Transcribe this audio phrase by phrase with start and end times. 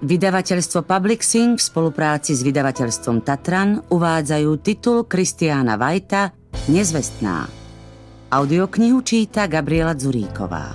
[0.00, 6.32] Vydavateľstvo Public Sing v spolupráci s vydavateľstvom Tatran uvádzajú titul Kristiána Vajta
[6.72, 7.44] Nezvestná.
[8.32, 10.72] Audioknihu číta Gabriela Zuríková.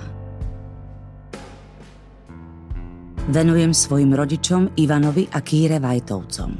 [3.26, 6.50] Venujem svojim rodičom Ivanovi a Kýre Vajtovcom.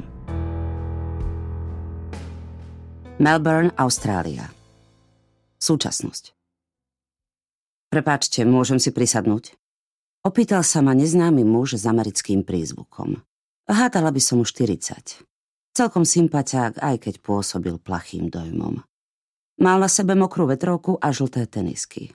[3.23, 4.43] Melbourne, Austrália.
[5.55, 6.35] Súčasnosť.
[7.87, 9.55] Prepáčte, môžem si prisadnúť?
[10.27, 13.23] Opýtal sa ma neznámy muž s americkým prízvukom.
[13.63, 15.23] Hádala by som mu 40.
[15.71, 18.83] Celkom sympatiák, aj keď pôsobil plachým dojmom.
[19.63, 22.11] Mal na sebe mokrú vetrovku a žlté tenisky.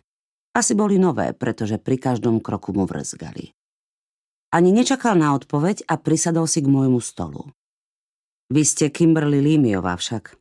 [0.53, 3.57] Asi boli nové, pretože pri každom kroku mu vrzgali.
[4.53, 7.49] Ani nečakal na odpoveď a prisadol si k môjmu stolu.
[8.53, 10.37] Vy ste Kimberly Límiová však.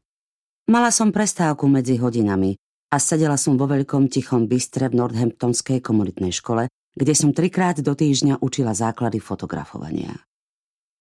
[0.67, 2.59] Mala som prestávku medzi hodinami
[2.91, 7.93] a sedela som vo veľkom tichom bystre v Northamptonskej komunitnej škole, kde som trikrát do
[7.95, 10.15] týždňa učila základy fotografovania.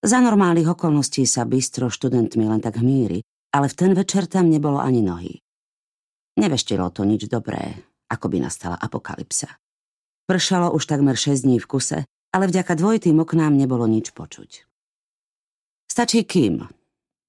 [0.01, 3.21] Za normálnych okolností sa bystro študentmi len tak hmíri,
[3.53, 5.45] ale v ten večer tam nebolo ani nohy.
[6.41, 7.77] Neveštilo to nič dobré,
[8.09, 9.61] ako by nastala apokalypsa.
[10.25, 11.99] Pršalo už takmer 6 dní v kuse,
[12.31, 14.65] ale vďaka dvojitým oknám nebolo nič počuť.
[15.91, 16.65] Stačí kým?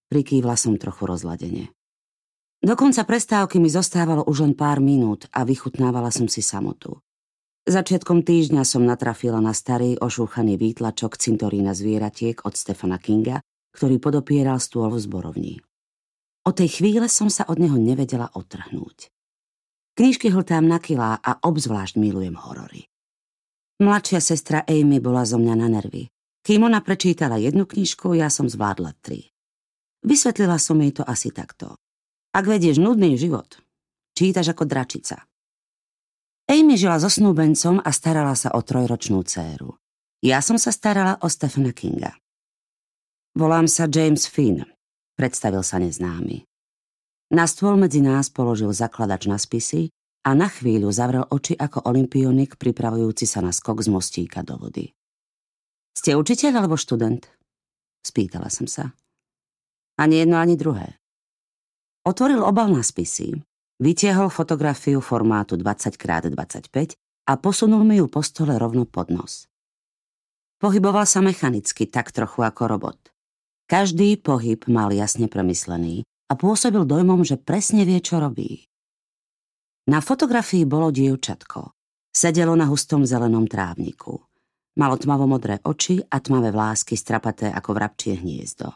[0.08, 1.73] Prikývla som trochu rozladene.
[2.62, 7.02] Do konca prestávky mi zostávalo už len pár minút a vychutnávala som si samotu.
[7.62, 13.38] Začiatkom týždňa som natrafila na starý ošúchaný výtlačok cintorína zvieratiek od Stefana Kinga,
[13.78, 15.53] ktorý podopieral stôl v zborovni.
[16.42, 19.14] O tej chvíle som sa od neho nevedela otrhnúť.
[19.94, 22.90] Knižky hltám na kilá a obzvlášť milujem horory.
[23.78, 26.09] Mladšia sestra Amy bola zo mňa na nervy.
[26.42, 29.30] Kým ona prečítala jednu knižku, ja som zvládla tri.
[30.02, 31.78] Vysvetlila som jej to asi takto.
[32.34, 33.62] Ak vedieš nudný život,
[34.18, 35.22] čítaš ako dračica–
[36.52, 39.72] Amy žila so snúbencom a starala sa o trojročnú dceru.
[40.20, 42.12] Ja som sa starala o Stephena Kinga.
[43.40, 44.60] Volám sa James Finn,
[45.16, 46.44] predstavil sa neznámy.
[47.32, 49.96] Na stôl medzi nás položil zakladač na spisy
[50.28, 54.92] a na chvíľu zavrel oči ako olimpionik pripravujúci sa na skok z mostíka do vody.
[55.96, 57.31] Ste učiteľ alebo študent?
[58.04, 58.92] Spýtala som sa.
[59.96, 61.00] Ani jedno, ani druhé.
[62.04, 63.40] Otvoril obal na spisy
[63.81, 66.94] Vytiahol fotografiu formátu 20x25
[67.25, 69.50] a posunul mi ju po stole rovno pod nos.
[70.62, 73.09] Pohyboval sa mechanicky, tak trochu ako robot.
[73.66, 78.69] Každý pohyb mal jasne premyslený a pôsobil dojmom, že presne vie, čo robí.
[79.90, 81.74] Na fotografii bolo dievčatko.
[82.13, 84.13] Sedelo na hustom zelenom trávniku.
[84.78, 88.69] Malo tmavo-modré oči a tmavé vlásky strapaté ako vrabčie hniezdo.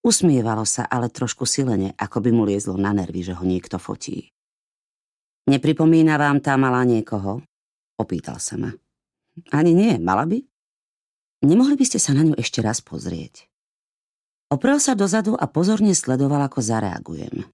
[0.00, 4.32] Usmievalo sa ale trošku silene, ako by mu liezlo na nervy, že ho niekto fotí.
[5.48, 7.40] Nepripomína vám tá malá niekoho?
[7.96, 8.68] Opýtal sa ma.
[9.48, 10.44] Ani nie, mala by?
[11.40, 13.48] Nemohli by ste sa na ňu ešte raz pozrieť?
[14.52, 17.48] Oprel sa dozadu a pozorne sledoval, ako zareagujem.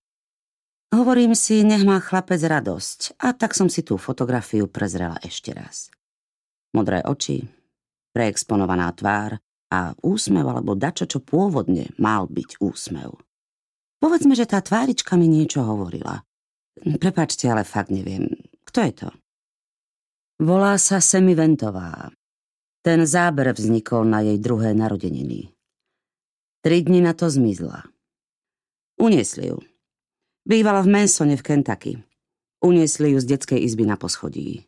[0.90, 5.90] Hovorím si, nech má chlapec radosť a tak som si tú fotografiu prezrela ešte raz.
[6.74, 7.46] Modré oči,
[8.10, 9.38] preexponovaná tvár
[9.70, 13.14] a úsmev alebo dačo, čo pôvodne mal byť úsmev.
[14.02, 16.26] Povedzme, že tá tvárička mi niečo hovorila.
[16.82, 18.26] Prepačte, ale fakt neviem.
[18.66, 19.08] Kto je to?
[20.42, 22.10] Volá sa Semi Ventová.
[22.82, 25.54] Ten záber vznikol na jej druhé narodeniny.
[26.60, 27.86] Tri dni na to zmizla.
[28.98, 29.62] Uniesli ju.
[30.44, 31.92] Bývala v Mansone v Kentucky.
[32.60, 34.66] Uniesli ju z detskej izby na poschodí.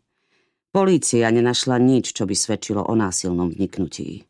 [0.72, 4.28] Polícia nenašla nič, čo by svedčilo o násilnom vniknutí.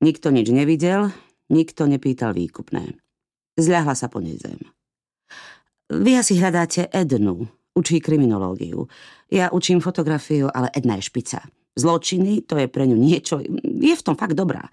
[0.00, 1.10] Nikto nič nevidel,
[1.50, 2.94] nikto nepýtal výkupné.
[3.58, 4.58] Zľahla sa po nej zem.
[5.90, 8.86] Vy asi hľadáte Ednu, učí kriminológiu.
[9.26, 11.42] Ja učím fotografiu, ale Edna je špica.
[11.74, 14.70] Zločiny, to je pre ňu niečo, je v tom fakt dobrá.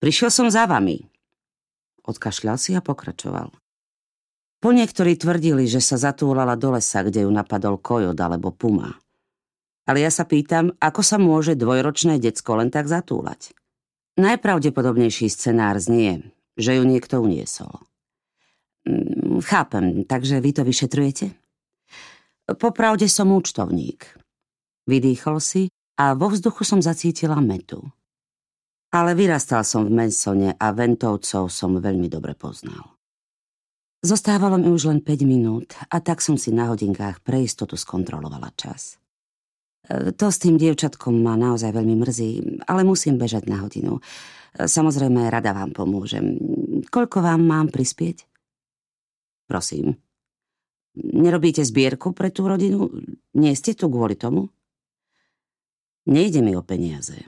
[0.00, 1.00] Prišiel som za vami.
[2.04, 3.52] Odkašľal si a pokračoval.
[4.60, 8.92] Po niektorí tvrdili, že sa zatúlala do lesa, kde ju napadol kojod alebo puma.
[9.88, 13.56] Ale ja sa pýtam, ako sa môže dvojročné decko len tak zatúlať.
[14.20, 16.28] Najpravdepodobnejší scenár znie,
[16.60, 17.89] že ju niekto uniesol.
[18.88, 21.26] Mm, chápem, takže vy to vyšetrujete?
[22.58, 24.06] Popravde som účtovník.
[24.88, 25.62] Vydýchol si
[26.00, 27.84] a vo vzduchu som zacítila metu.
[28.90, 32.98] Ale vyrastal som v Mensone a Ventovcov som veľmi dobre poznal.
[34.00, 38.48] Zostávalo mi už len 5 minút a tak som si na hodinkách pre istotu skontrolovala
[38.56, 38.96] čas.
[39.84, 42.30] E, to s tým dievčatkom ma naozaj veľmi mrzí,
[42.64, 44.00] ale musím bežať na hodinu.
[44.00, 46.40] E, samozrejme, rada vám pomôžem.
[46.88, 48.29] Koľko vám mám prispieť?
[49.50, 49.98] Prosím.
[50.94, 52.86] Nerobíte zbierku pre tú rodinu?
[53.34, 54.46] Nie ste tu kvôli tomu?
[56.06, 57.18] Nejde mi o peniaze.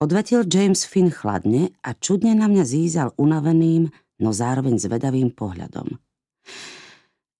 [0.00, 6.00] Odvetil James Finn chladne a čudne na mňa zízal unaveným, no zároveň zvedavým pohľadom.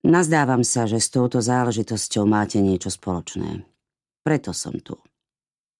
[0.04, 3.64] Nazdávam sa, že s touto záležitosťou máte niečo spoločné.
[4.24, 4.96] Preto som tu.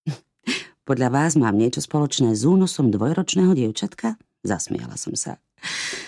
[0.89, 4.17] Podľa vás mám niečo spoločné s únosom dvojročného dievčatka?
[4.41, 5.37] Zasmiala som sa.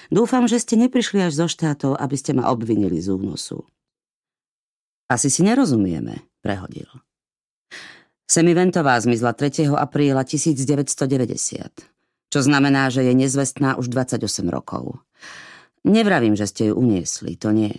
[0.09, 3.65] Dúfam, že ste neprišli až zo štátov, aby ste ma obvinili z únosu.
[5.09, 6.89] Asi si nerozumieme, prehodil.
[8.29, 9.73] Semiventová zmizla 3.
[9.73, 11.09] apríla 1990,
[12.29, 15.01] čo znamená, že je nezvestná už 28 rokov.
[15.81, 17.73] Nevravím, že ste ju uniesli, to nie.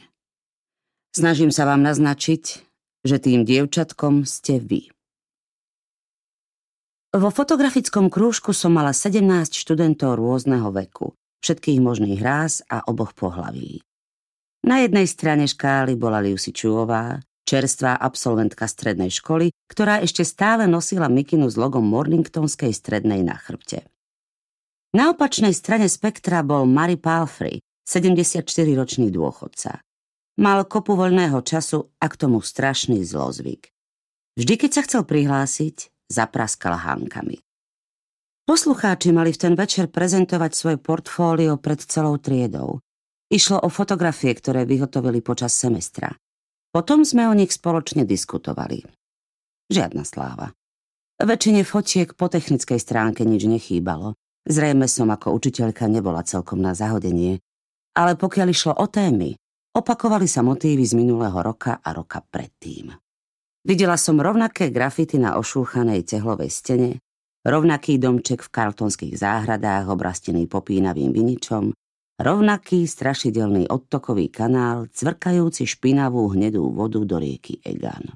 [1.14, 2.66] Snažím sa vám naznačiť,
[3.06, 4.90] že tým dievčatkom ste vy.
[7.10, 13.83] Vo fotografickom krúžku som mala 17 študentov rôzneho veku, všetkých možných ráz a oboch pohlaví.
[14.68, 21.09] Na jednej strane škály bola Liusi Čuová, čerstvá absolventka strednej školy, ktorá ešte stále nosila
[21.09, 23.89] mikinu s logom Morningtonskej strednej na chrbte.
[24.94, 29.81] Na opačnej strane spektra bol Mary Palfrey, 74-ročný dôchodca.
[30.39, 33.74] Mal kopu voľného času a k tomu strašný zlozvyk.
[34.38, 37.41] Vždy, keď sa chcel prihlásiť, zapraskal hánkami.
[38.50, 42.81] Poslucháči mali v ten večer prezentovať svoje portfólio pred celou triedou.
[43.30, 46.18] Išlo o fotografie, ktoré vyhotovili počas semestra.
[46.74, 48.81] Potom sme o nich spoločne diskutovali.
[49.69, 50.50] Žiadna sláva.
[51.22, 54.18] Väčšine fotiek po technickej stránke nič nechýbalo.
[54.50, 57.38] Zrejme som ako učiteľka nebola celkom na zahodenie,
[57.94, 59.38] ale pokiaľ išlo o témy,
[59.78, 62.98] opakovali sa motívy z minulého roka a roka predtým.
[63.62, 66.98] Videla som rovnaké grafity na ošúchanej tehlovej stene,
[67.45, 71.75] rovnaký domček v kartonských záhradách obrastený popínavým viničom,
[72.19, 78.12] Rovnaký strašidelný odtokový kanál, cvrkajúci špinavú hnedú vodu do rieky Egan.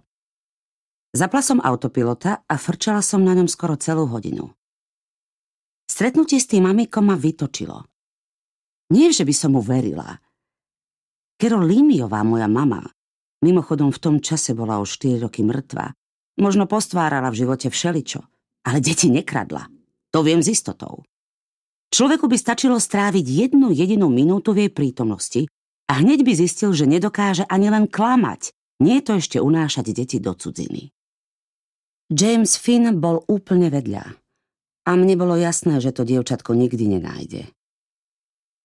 [1.16, 4.52] Zapla som autopilota a frčala som na ňom skoro celú hodinu.
[5.88, 7.88] Stretnutie s tým mamikom ma vytočilo.
[8.92, 10.20] Nie, že by som mu verila.
[11.40, 12.84] Kero Límiová, moja mama,
[13.40, 15.96] mimochodom v tom čase bola už 4 roky mŕtva,
[16.44, 18.20] možno postvárala v živote všeličo,
[18.64, 19.68] ale deti nekradla.
[20.12, 21.04] To viem s istotou.
[21.94, 25.42] Človeku by stačilo stráviť jednu jedinú minútu v jej prítomnosti
[25.86, 28.50] a hneď by zistil, že nedokáže ani len klamať,
[28.82, 30.90] nie to ešte unášať deti do cudziny.
[32.10, 34.06] James Finn bol úplne vedľa
[34.84, 37.54] a mne bolo jasné, že to dievčatko nikdy nenájde.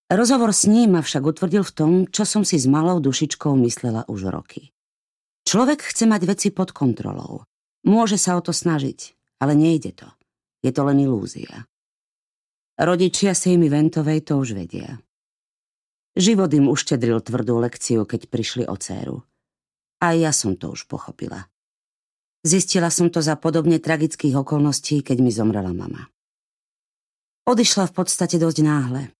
[0.09, 4.09] Rozhovor s ním ma však utvrdil v tom, čo som si s malou dušičkou myslela
[4.09, 4.73] už roky.
[5.45, 7.45] Človek chce mať veci pod kontrolou.
[7.85, 10.07] Môže sa o to snažiť, ale nejde to.
[10.59, 11.67] Je to len ilúzia.
[12.79, 14.99] Rodičia Sejmy Ventovej to už vedia.
[16.15, 19.23] Život im uštedril tvrdú lekciu, keď prišli o dceru.
[19.99, 21.47] A ja som to už pochopila.
[22.39, 26.07] Zistila som to za podobne tragických okolností, keď mi zomrela mama.
[27.43, 29.11] Odišla v podstate dosť náhle.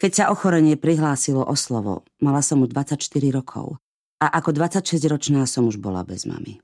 [0.00, 3.76] Keď sa ochorenie prihlásilo o slovo, mala som mu 24 rokov
[4.16, 6.63] a ako 26-ročná som už bola bez mamy.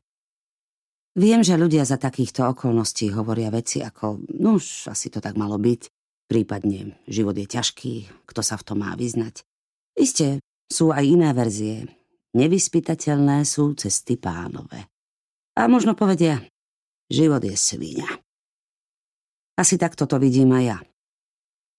[1.18, 5.58] Viem, že ľudia za takýchto okolností hovoria veci ako, no už asi to tak malo
[5.58, 5.90] byť,
[6.30, 9.42] Prípadne život je ťažký, kto sa v tom má vyznať.
[9.98, 10.38] Isté,
[10.70, 11.90] sú aj iné verzie.
[12.38, 14.86] Nevyspytateľné sú cesty pánové.
[15.58, 16.46] A možno povedia,
[17.10, 18.06] život je svíňa.
[19.58, 20.78] Asi takto to vidím aj ja.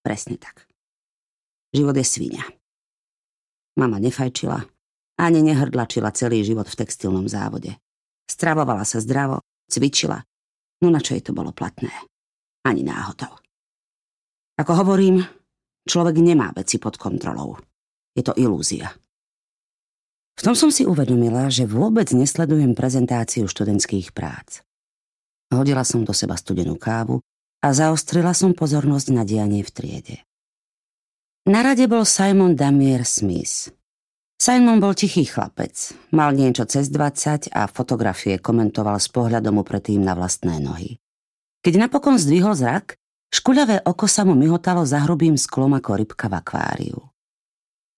[0.04, 0.68] Presne tak.
[1.72, 2.44] Život je svíňa.
[3.80, 4.68] Mama nefajčila,
[5.16, 7.80] ani nehrdlačila celý život v textilnom závode.
[8.32, 10.16] Stravovala sa zdravo, cvičila,
[10.80, 11.92] no na čo jej to bolo platné?
[12.64, 13.36] Ani náhodou.
[14.56, 15.20] Ako hovorím,
[15.84, 17.60] človek nemá veci pod kontrolou.
[18.16, 18.88] Je to ilúzia.
[20.40, 24.64] V tom som si uvedomila, že vôbec nesledujem prezentáciu študentských prác.
[25.52, 27.20] Hodila som do seba studenú kávu
[27.60, 30.18] a zaostrila som pozornosť na dianie v triede.
[31.52, 33.76] Na rade bol Simon Damier Smith.
[34.42, 40.18] Simon bol tichý chlapec, mal niečo cez 20 a fotografie komentoval s pohľadom upretým na
[40.18, 40.98] vlastné nohy.
[41.62, 42.98] Keď napokon zdvihol zrak,
[43.32, 47.00] Škuľavé oko sa mu myhotalo za hrubým sklom ako rybka v akváriu.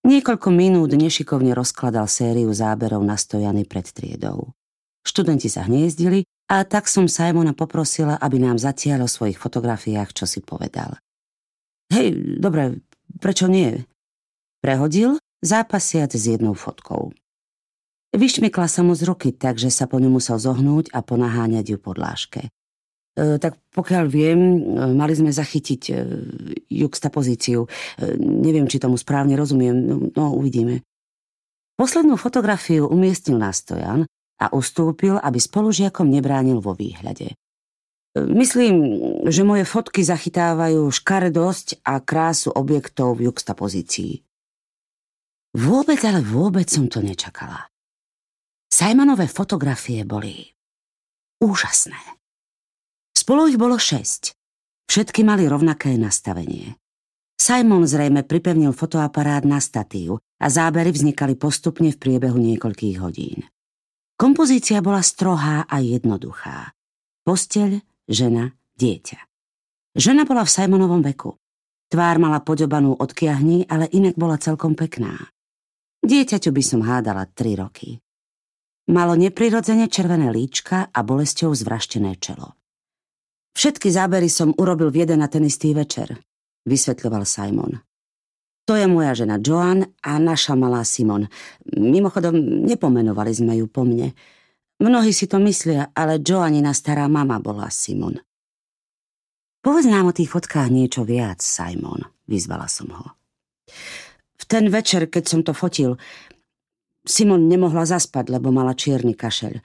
[0.06, 4.54] Niekoľko minút nešikovne rozkladal sériu záberov na stojany pred triedou.
[5.02, 10.30] Študenti sa hniezdili a tak som Simona poprosila, aby nám zatiaľ o svojich fotografiách čo
[10.30, 11.02] si povedal.
[11.90, 12.86] Hej, dobre,
[13.18, 13.90] prečo nie?
[14.62, 17.12] Prehodil, zápasiac s jednou fotkou.
[18.14, 21.92] Vyšmykla sa mu z ruky, takže sa po ňu musel zohnúť a ponaháňať ju po
[21.98, 22.48] dláške.
[23.14, 24.58] E, tak pokiaľ viem, e,
[24.94, 25.94] mali sme zachytiť e,
[26.70, 27.66] juxtapozíciu.
[28.22, 30.86] Neviem, či tomu správne rozumiem, no, no uvidíme.
[31.74, 34.06] Poslednú fotografiu umiestnil na stojan
[34.38, 37.34] a ustúpil, aby spolužiakom nebránil vo výhľade.
[38.14, 38.78] Myslím,
[39.26, 44.22] že moje fotky zachytávajú škaredosť a krásu objektov v juxtapozícii.
[45.54, 47.70] Vôbec, ale vôbec som to nečakala.
[48.74, 50.50] Simonové fotografie boli
[51.38, 52.00] úžasné.
[53.14, 54.34] Spolu ich bolo šesť.
[54.90, 56.74] Všetky mali rovnaké nastavenie.
[57.38, 63.46] Simon zrejme pripevnil fotoaparát na statív a zábery vznikali postupne v priebehu niekoľkých hodín.
[64.16, 66.72] Kompozícia bola strohá a jednoduchá.
[67.28, 69.20] Posteľ, žena, dieťa.
[69.94, 71.36] Žena bola v Simonovom veku.
[71.92, 75.30] Tvár mala podobanú od kiahní, ale inak bola celkom pekná.
[76.04, 77.96] Dieťaťu by som hádala tri roky.
[78.92, 82.60] Malo neprirodzene červené líčka a bolesťou zvraštené čelo.
[83.56, 86.20] Všetky zábery som urobil v jeden a ten istý večer,
[86.68, 87.80] vysvetľoval Simon.
[88.68, 91.32] To je moja žena Joan a naša malá Simon.
[91.72, 92.36] Mimochodom,
[92.68, 94.12] nepomenovali sme ju po mne.
[94.84, 98.20] Mnohí si to myslia, ale Joanina stará mama bola Simon.
[99.64, 103.16] Povedz nám o tých fotkách niečo viac, Simon, vyzvala som ho.
[104.54, 105.98] Ten večer, keď som to fotil,
[107.02, 109.58] Simon nemohla zaspať, lebo mala čierny kašeľ.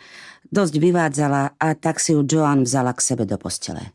[0.49, 3.92] Dosť vyvádzala a tak si ju Joan vzala k sebe do postele.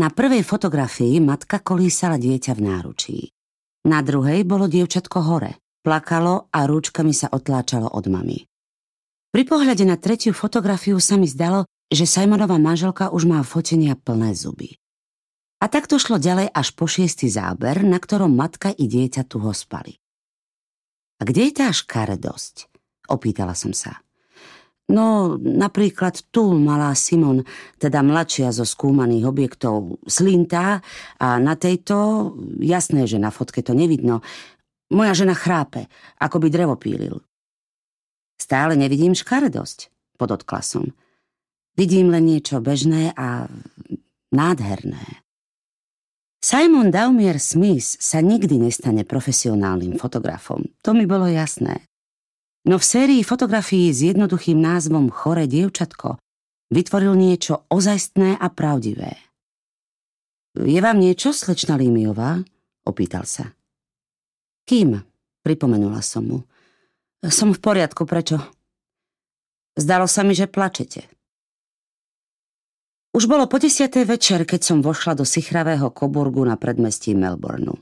[0.00, 3.18] Na prvej fotografii matka kolísala dieťa v náručí.
[3.84, 5.60] Na druhej bolo dievčatko hore.
[5.84, 8.40] Plakalo a rúčkami sa otláčalo od mamy.
[9.36, 14.32] Pri pohľade na tretiu fotografiu sa mi zdalo, že Simonová manželka už má fotenia plné
[14.32, 14.80] zuby.
[15.64, 19.40] A tak to šlo ďalej až po šiestý záber, na ktorom matka i dieťa tu
[19.40, 19.96] ho spali.
[21.16, 22.68] A kde je tá škaredosť?
[23.08, 24.04] Opýtala som sa.
[24.92, 27.48] No, napríklad tu malá Simon,
[27.80, 30.84] teda mladšia zo skúmaných objektov, slintá
[31.16, 34.20] a na tejto, jasné, že na fotke to nevidno,
[34.92, 35.88] moja žena chrápe,
[36.20, 37.24] ako by drevo pílil.
[38.36, 39.88] Stále nevidím škaredosť,
[40.20, 40.92] podotkla som.
[41.72, 43.48] Vidím len niečo bežné a
[44.28, 45.23] nádherné.
[46.44, 50.60] Simon Daumier Smith sa nikdy nestane profesionálnym fotografom.
[50.84, 51.88] To mi bolo jasné.
[52.68, 56.20] No v sérii fotografií s jednoduchým názvom Chore dievčatko
[56.68, 59.16] vytvoril niečo ozajstné a pravdivé.
[60.60, 62.44] Je vám niečo, slečna Límiová?
[62.84, 63.48] Opýtal sa.
[64.68, 65.00] Kým?
[65.40, 66.38] Pripomenula som mu.
[67.24, 68.36] Som v poriadku, prečo?
[69.80, 71.08] Zdalo sa mi, že plačete.
[73.14, 77.78] Už bolo po desiatej večer, keď som vošla do sichravého koburgu na predmestí Melbourneu.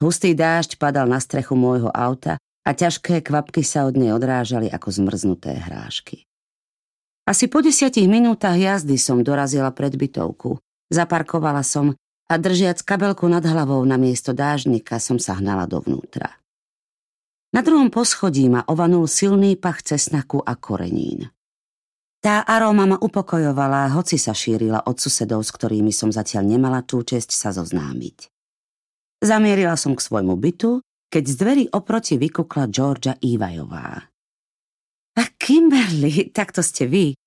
[0.00, 4.88] Hustý dážď padal na strechu môjho auta a ťažké kvapky sa od nej odrážali ako
[4.88, 6.24] zmrznuté hrášky.
[7.28, 10.56] Asi po desiatich minútach jazdy som dorazila pred bytovku.
[10.88, 11.92] Zaparkovala som
[12.26, 16.40] a držiac kabelku nad hlavou na miesto dážnika som sa hnala dovnútra.
[17.52, 21.28] Na druhom poschodí ma ovanul silný pach cesnaku a korenín.
[22.22, 27.02] Tá aróma ma upokojovala, hoci sa šírila od susedov, s ktorými som zatiaľ nemala tú
[27.02, 28.30] česť sa zoznámiť.
[29.18, 30.78] Zamierila som k svojmu bytu,
[31.10, 34.06] keď z dverí oproti vykukla Georgia Ivajová.
[35.18, 37.18] A Kimberly, tak to ste vy.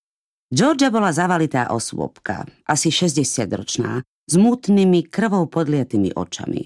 [0.47, 6.63] Georgia bola zavalitá osôbka, asi 60-ročná, s mutnými krvou podliatými očami.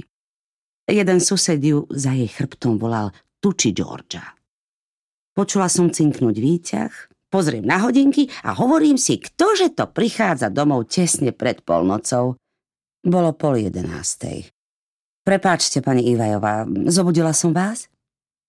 [0.86, 3.10] Jeden sused ju za jej chrbtom volal
[3.42, 4.38] tuči Georgia.
[5.34, 6.94] Počula som cinknúť výťah,
[7.30, 12.36] pozriem na hodinky a hovorím si, ktože to prichádza domov tesne pred polnocou.
[13.00, 14.52] Bolo pol jedenástej.
[15.24, 17.88] Prepáčte, pani Ivajová, zobudila som vás?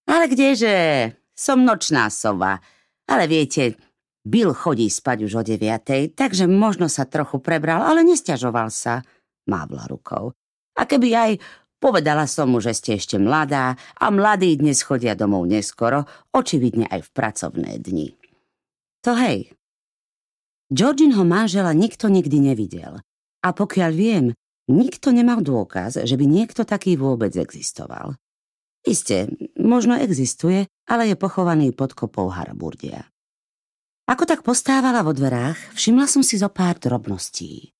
[0.08, 2.58] Ale kdeže, som nočná sova.
[3.06, 3.76] Ale viete,
[4.24, 9.04] Bill chodí spať už o deviatej, takže možno sa trochu prebral, ale nestiažoval sa.
[9.46, 10.32] Mávla rukou.
[10.78, 11.32] A keby aj
[11.80, 17.08] Povedala som mu, že ste ešte mladá a mladí dnes chodia domov neskoro, očividne aj
[17.08, 18.19] v pracovné dni.
[19.04, 19.56] To hej.
[20.70, 23.00] Georginho manžela nikto nikdy nevidel.
[23.40, 24.24] A pokiaľ viem,
[24.68, 28.14] nikto nemal dôkaz, že by niekto taký vôbec existoval.
[28.84, 29.28] Isté,
[29.60, 33.08] možno existuje, ale je pochovaný pod kopou Haraburdia.
[34.08, 37.70] Ako tak postávala vo dverách, všimla som si zo pár drobností.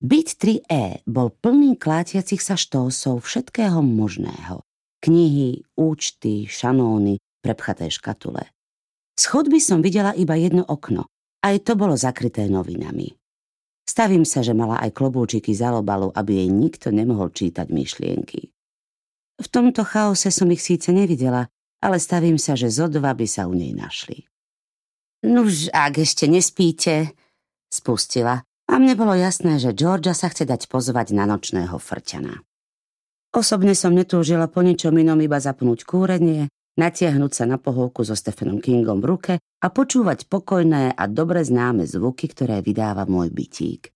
[0.00, 4.60] Byt 3E bol plný klátiacich sa štósov všetkého možného.
[5.00, 8.55] Knihy, účty, šanóny, prepchaté škatule.
[9.16, 11.08] Z chodby som videla iba jedno okno.
[11.40, 13.16] Aj to bolo zakryté novinami.
[13.86, 18.50] Stavím sa, že mala aj klobúčiky za lobalu, aby jej nikto nemohol čítať myšlienky.
[19.36, 21.48] V tomto chaose som ich síce nevidela,
[21.80, 24.26] ale stavím sa, že zo dva by sa u nej našli.
[25.24, 27.14] Nuž, ak ešte nespíte,
[27.72, 32.42] spustila a mne bolo jasné, že Georgia sa chce dať pozvať na nočného frťana.
[33.36, 38.60] Osobne som netúžila po ničom inom iba zapnúť kúrenie, natiahnuť sa na pohovku so Stephenom
[38.60, 43.90] Kingom v ruke a počúvať pokojné a dobre známe zvuky, ktoré vydáva môj bytík.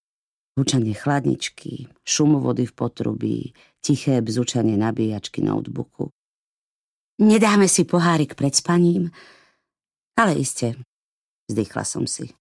[0.58, 3.38] Hučanie chladničky, šum vody v potrubí,
[3.80, 6.10] tiché bzučanie nabíjačky notebooku.
[7.20, 9.12] Nedáme si pohárik pred spaním?
[10.16, 10.76] Ale iste,
[11.48, 12.32] vzdychla som si.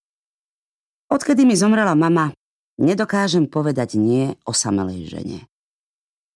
[1.12, 2.32] Odkedy mi zomrela mama,
[2.80, 5.40] nedokážem povedať nie o samelej žene.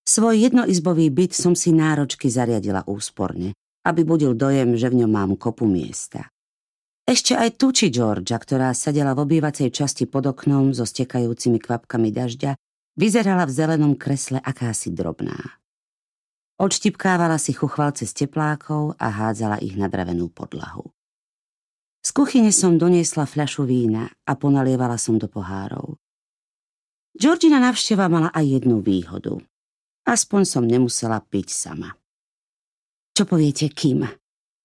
[0.03, 5.31] Svoj jednoizbový byt som si náročky zariadila úsporne, aby budil dojem, že v ňom mám
[5.35, 6.31] kopu miesta.
[7.03, 12.55] Ešte aj tuči Georgia, ktorá sedela v obývacej časti pod oknom so stekajúcimi kvapkami dažďa,
[12.95, 15.35] vyzerala v zelenom kresle akási drobná.
[16.63, 20.95] Odštipkávala si chuchvalce z teplákov a hádzala ich na drevenú podlahu.
[22.03, 25.99] Z kuchyne som doniesla fľašu vína a ponalievala som do pohárov.
[27.19, 29.43] Georgina navšteva mala aj jednu výhodu.
[30.07, 31.95] Aspoň som nemusela piť sama.
[33.13, 34.01] Čo poviete, Kim?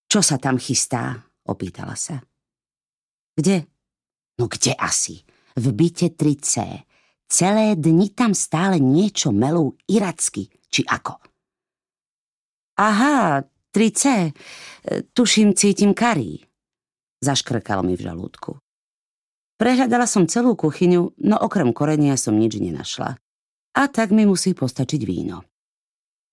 [0.09, 1.21] Čo sa tam chystá?
[1.45, 2.17] Opýtala sa.
[3.37, 3.69] Kde?
[4.41, 5.21] No kde asi?
[5.53, 6.55] V byte 3C.
[7.29, 11.21] Celé dni tam stále niečo melú iracky, či ako?
[12.81, 14.03] Aha, 3C.
[14.09, 14.31] E,
[15.13, 16.41] tuším, cítim karí.
[17.21, 18.57] Zaškrkalo mi v žalúdku.
[19.61, 23.19] Prehľadala som celú kuchyňu, no okrem korenia som nič nenašla.
[23.77, 25.45] A tak mi musí postačiť víno.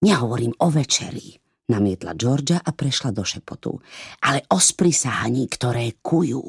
[0.05, 1.33] Nehovorím o večeri,
[1.69, 3.77] namietla Georgia a prešla do šepotu.
[4.25, 6.41] Ale o sprisahaní, ktoré kujú.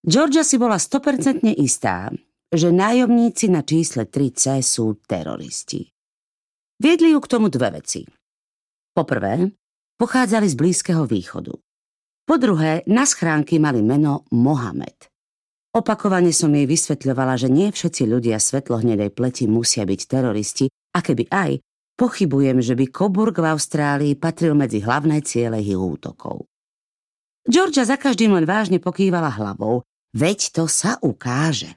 [0.00, 2.08] Georgia si bola 100% istá,
[2.50, 5.86] že nájomníci na čísle 3C sú teroristi.
[6.80, 8.08] Viedli ju k tomu dve veci.
[8.96, 9.52] Poprvé,
[10.00, 11.52] pochádzali z Blízkeho východu.
[12.24, 15.12] Po druhé, na schránky mali meno Mohamed.
[15.70, 21.30] Opakovane som jej vysvetľovala, že nie všetci ľudia svetlohnedej pleti musia byť teroristi a keby
[21.30, 21.62] aj,
[22.00, 26.48] Pochybujem, že by Coburg v Austrálii patril medzi hlavné ciele ich útokov.
[27.44, 29.84] Georgia za každým len vážne pokývala hlavou.
[30.16, 31.76] Veď to sa ukáže.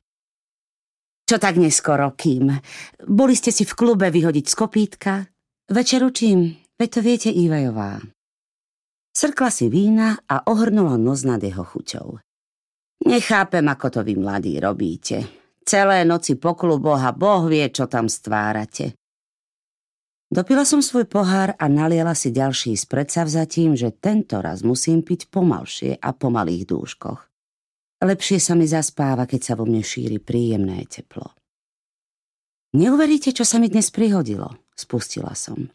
[1.27, 2.55] Čo tak neskoro, kým?
[3.03, 5.13] Boli ste si v klube vyhodiť z kopítka?
[5.67, 6.55] Večeru čím?
[6.79, 7.99] Veď to viete Ivajová.
[9.11, 12.15] Srkla si vína a ohrnula nos nad jeho chuťou.
[13.11, 15.27] Nechápem, ako to vy mladí robíte.
[15.67, 19.02] Celé noci po kluboch a Boh vie, čo tam stvárate.
[20.33, 25.29] Dopila som svoj pohár a naliela si ďalší s predsavzatím, že tento raz musím piť
[25.29, 27.21] pomalšie a po malých dúškoch.
[28.01, 31.37] Lepšie sa mi zaspáva, keď sa vo mne šíri príjemné teplo.
[32.73, 35.69] Neuveríte, čo sa mi dnes prihodilo, spustila som.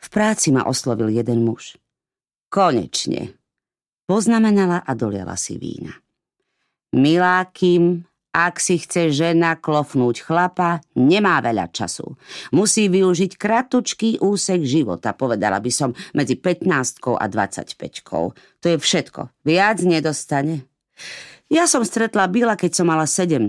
[0.00, 1.76] V práci ma oslovil jeden muž.
[2.48, 3.36] Konečne.
[4.08, 5.92] Poznamenala a doliala si vína.
[6.96, 12.16] Milá Kim, ak si chce žena klofnúť chlapa, nemá veľa času.
[12.56, 17.76] Musí využiť kratučký úsek života, povedala by som, medzi 15 a 25.
[18.32, 19.44] To je všetko.
[19.44, 20.64] Viac nedostane.
[21.52, 23.44] Ja som stretla Bila, keď som mala 17.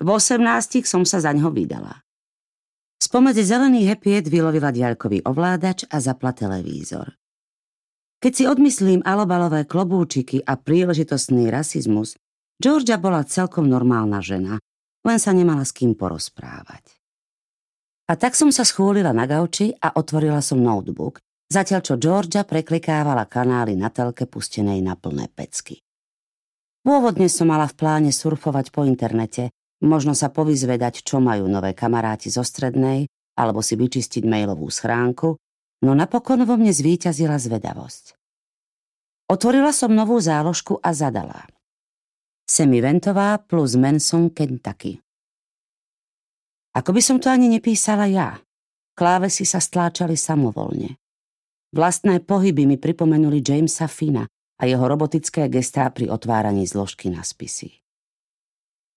[0.00, 2.04] V 18 som sa za ňo vydala.
[3.00, 7.16] Spomedzi zelený hepiet vylovila diaľkový ovládač a zapla televízor.
[8.20, 12.20] Keď si odmyslím alobalové klobúčiky a príležitostný rasizmus,
[12.60, 14.60] Georgia bola celkom normálna žena,
[15.00, 16.92] len sa nemala s kým porozprávať.
[18.12, 23.24] A tak som sa schúlila na gauči a otvorila som notebook, zatiaľ čo Georgia preklikávala
[23.24, 25.80] kanály na telke pustenej na plné pecky.
[26.84, 32.28] Pôvodne som mala v pláne surfovať po internete, možno sa povyzvedať, čo majú nové kamaráti
[32.28, 33.08] zo strednej,
[33.40, 35.32] alebo si vyčistiť mailovú schránku,
[35.80, 38.20] no napokon vo mne zvíťazila zvedavosť.
[39.32, 41.40] Otvorila som novú záložku a zadala–
[42.50, 44.98] Semiventová plus Manson Kentucky.
[46.74, 48.42] Ako by som to ani nepísala ja.
[48.98, 50.98] Klávesy sa stláčali samovolne.
[51.70, 54.26] Vlastné pohyby mi pripomenuli Jamesa Fina
[54.58, 57.70] a jeho robotické gestá pri otváraní zložky na spisy.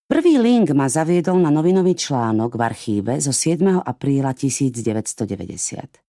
[0.09, 3.85] Prvý link ma zaviedol na novinový článok v archíve zo 7.
[3.85, 6.01] apríla 1990.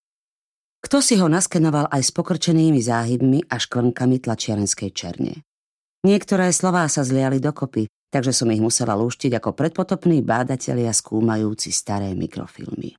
[0.81, 5.45] Kto si ho naskenoval aj s pokrčenými záhybmi a škvrnkami tlačiarenskej černe.
[6.05, 12.13] Niektoré slová sa zliali dokopy, takže som ich musela lúštiť ako predpotopní bádatelia skúmajúci staré
[12.13, 12.93] mikrofilmy.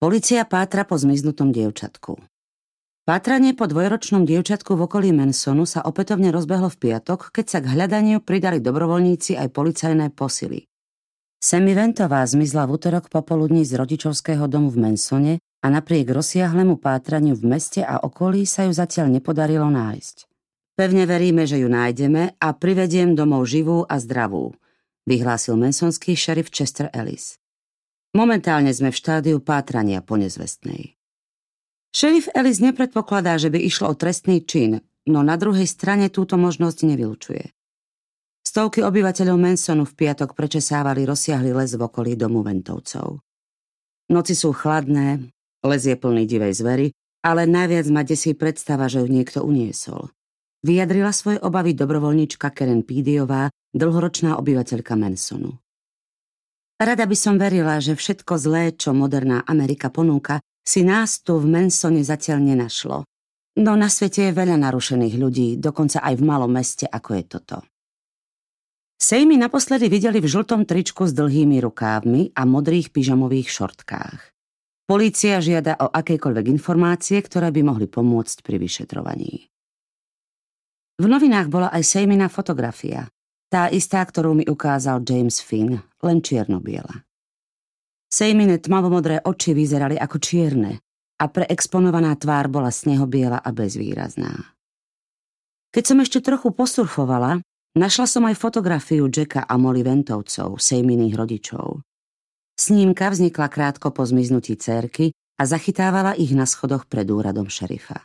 [0.00, 2.16] Polícia pátra po zmiznutom dievčatku.
[3.04, 7.76] Pátranie po dvojročnom dievčatku v okolí Mansonu sa opätovne rozbehlo v piatok, keď sa k
[7.76, 10.64] hľadaniu pridali dobrovoľníci aj policajné posily.
[11.36, 17.36] Semi Ventová zmizla v útorok popoludní z rodičovského domu v Mansone a napriek rozsiahlemu pátraniu
[17.36, 20.37] v meste a okolí sa ju zatiaľ nepodarilo nájsť.
[20.78, 24.54] Pevne veríme, že ju nájdeme a privediem domov živú a zdravú,
[25.10, 27.42] vyhlásil mensonský šerif Chester Ellis.
[28.14, 30.94] Momentálne sme v štádiu pátrania po nezvestnej.
[31.90, 34.78] Šerif Ellis nepredpokladá, že by išlo o trestný čin,
[35.10, 37.44] no na druhej strane túto možnosť nevylučuje.
[38.46, 43.18] Stovky obyvateľov Mansonu v piatok prečesávali rozsiahly les v okolí domu Ventovcov.
[44.14, 45.26] Noci sú chladné,
[45.66, 46.86] les je plný divej zvery,
[47.26, 50.14] ale najviac ma desí predstava, že ju niekto uniesol.
[50.58, 55.54] Vyjadrila svoje obavy dobrovoľnička Karen Pídiová, dlhoročná obyvateľka Mansonu.
[56.78, 61.46] Rada by som verila, že všetko zlé, čo moderná Amerika ponúka, si nás tu v
[61.46, 63.06] Mansone zatiaľ nenašlo.
[63.58, 67.56] No na svete je veľa narušených ľudí, dokonca aj v malom meste, ako je toto.
[68.98, 74.34] Sej mi naposledy videli v žltom tričku s dlhými rukávmi a modrých pyžamových šortkách.
[74.90, 79.50] Polícia žiada o akékoľvek informácie, ktoré by mohli pomôcť pri vyšetrovaní.
[80.98, 83.06] V novinách bola aj Sejmina fotografia,
[83.48, 87.06] tá istá, ktorú mi ukázal James Finn, len čierno-biela.
[88.10, 90.82] Sejmine tmavomodré oči vyzerali ako čierne
[91.18, 94.52] a preexponovaná tvár bola snehobiela a bezvýrazná.
[95.70, 97.40] Keď som ešte trochu posurfovala,
[97.78, 101.84] Našla som aj fotografiu Jacka a Molly Ventovcov, sejminých rodičov.
[102.58, 108.02] Snímka vznikla krátko po zmiznutí cérky a zachytávala ich na schodoch pred úradom šerifa.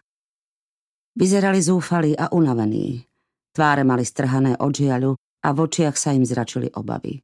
[1.14, 3.06] Vyzerali zúfali a unavení.
[3.54, 5.14] Tváre mali strhané od žiaľu
[5.46, 7.22] a v očiach sa im zračili obavy.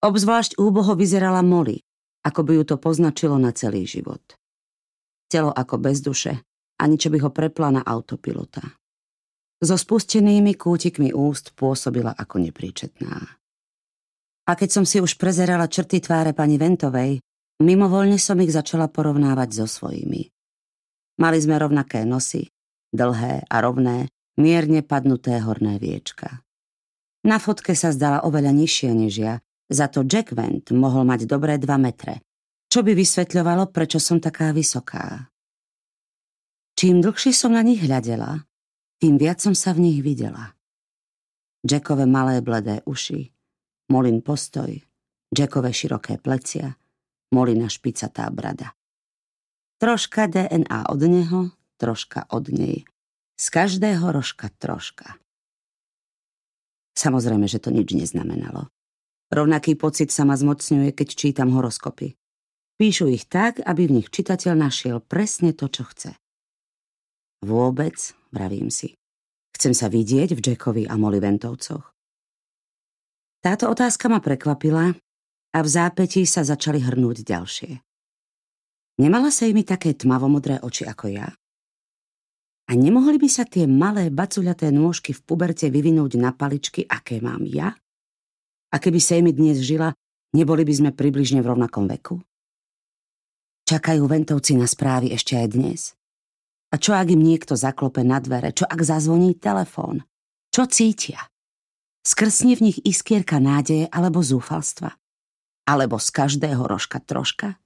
[0.00, 1.84] Obzvlášť úboho vyzerala Molly,
[2.24, 4.22] ako by ju to poznačilo na celý život.
[5.28, 6.40] Telo ako bez duše,
[6.80, 8.64] ani čo by ho prepla na autopilota.
[9.58, 13.14] So spustenými kútikmi úst pôsobila ako nepríčetná.
[14.48, 17.20] A keď som si už prezerala črty tváre pani Ventovej,
[17.60, 20.30] mimovoľne som ich začala porovnávať so svojimi.
[21.18, 22.48] Mali sme rovnaké nosy,
[22.92, 26.42] dlhé a rovné, mierne padnuté horné viečka.
[27.26, 29.34] Na fotke sa zdala oveľa nižšia než ja,
[29.68, 32.24] za to Jack Vent mohol mať dobré dva metre,
[32.72, 35.28] čo by vysvetľovalo, prečo som taká vysoká.
[36.78, 38.46] Čím dlhšie som na nich hľadela,
[39.02, 40.54] tým viac som sa v nich videla.
[41.66, 43.34] Jackové malé bledé uši,
[43.90, 44.70] Molin postoj,
[45.34, 46.78] Jackové široké plecia,
[47.34, 48.72] Molina špicatá brada.
[49.82, 51.40] Troška DNA od neho,
[51.78, 52.84] troška od nej.
[53.38, 55.16] Z každého rožka troška.
[56.98, 58.66] Samozrejme, že to nič neznamenalo.
[59.30, 62.18] Rovnaký pocit sa ma zmocňuje, keď čítam horoskopy.
[62.78, 66.10] Píšu ich tak, aby v nich čitateľ našiel presne to, čo chce.
[67.46, 67.94] Vôbec,
[68.34, 68.98] vravím si.
[69.54, 71.94] Chcem sa vidieť v Jackovi a Molly Ventovcoch.
[73.38, 74.90] Táto otázka ma prekvapila
[75.54, 77.72] a v zápätí sa začali hrnúť ďalšie.
[78.98, 81.30] Nemala sa mi také tmavomodré oči ako ja?
[82.68, 87.48] A nemohli by sa tie malé bacuľaté nôžky v puberte vyvinúť na paličky, aké mám
[87.48, 87.72] ja?
[88.68, 89.96] A keby sa mi dnes žila,
[90.36, 92.20] neboli by sme približne v rovnakom veku?
[93.64, 95.80] Čakajú ventovci na správy ešte aj dnes?
[96.68, 98.52] A čo ak im niekto zaklope na dvere?
[98.52, 100.04] Čo ak zazvoní telefón?
[100.52, 101.24] Čo cítia?
[102.04, 104.92] Skrsne v nich iskierka nádeje alebo zúfalstva?
[105.64, 107.56] Alebo z každého rožka troška?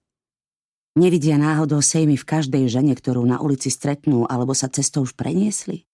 [0.93, 5.89] Nevidia náhodou sejmy v každej žene, ktorú na ulici stretnú alebo sa cestou už preniesli?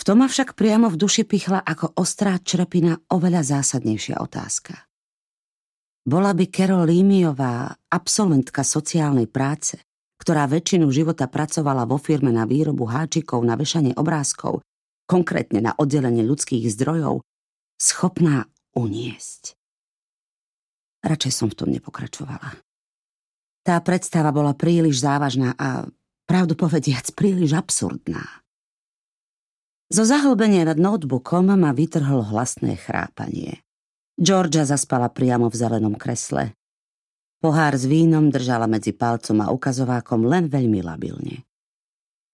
[0.00, 4.88] V tom ma však priamo v duši pichla ako ostrá črepina oveľa zásadnejšia otázka.
[6.08, 9.76] Bola by Carol Límiová, absolventka sociálnej práce,
[10.16, 14.64] ktorá väčšinu života pracovala vo firme na výrobu háčikov na vešanie obrázkov,
[15.04, 17.20] konkrétne na oddelenie ľudských zdrojov,
[17.76, 19.52] schopná uniesť.
[21.04, 22.69] Radšej som v tom nepokračovala.
[23.70, 25.86] Tá predstava bola príliš závažná a,
[26.26, 28.42] pravdu povediac, príliš absurdná.
[29.86, 33.62] Zo zahlbenia nad notebookom ma vytrhlo hlasné chrápanie.
[34.18, 36.58] Georgia zaspala priamo v zelenom kresle,
[37.38, 41.46] Pohár s vínom držala medzi palcom a ukazovákom len veľmi labilne.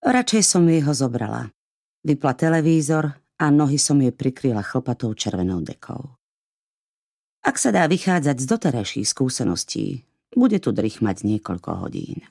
[0.00, 1.52] Radšej som jej ho zobrala.
[2.00, 6.16] Vypla televízor a nohy som jej prikryla chlpatou červenou dekou.
[7.44, 12.24] Ak sa dá vychádzať z doterajších skúseností, bude tu mať niekoľko hodín.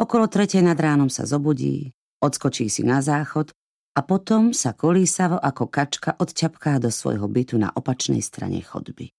[0.00, 3.52] Okolo tretej nad ránom sa zobudí, odskočí si na záchod
[3.94, 9.14] a potom sa kolísavo ako kačka odťapká do svojho bytu na opačnej strane chodby.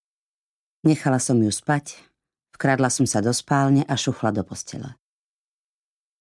[0.84, 1.96] Nechala som ju spať
[2.56, 4.96] Vkradla som sa do spálne a šuchla do postele.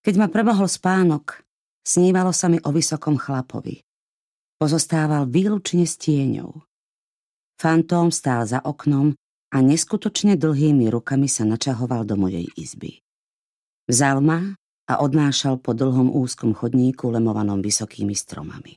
[0.02, 1.46] Keď ma premohol spánok,
[1.86, 3.78] snívalo sa mi o vysokom chlapovi.
[4.58, 6.50] Pozostával výlučne s tieňou.
[7.54, 9.14] Fantóm stál za oknom
[9.54, 12.98] a neskutočne dlhými rukami sa načahoval do mojej izby.
[13.86, 14.58] Vzal ma
[14.90, 18.74] a odnášal po dlhom úzkom chodníku lemovanom vysokými stromami.